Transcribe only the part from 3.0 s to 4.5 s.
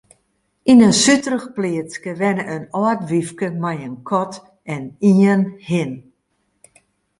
wyfke mei in kat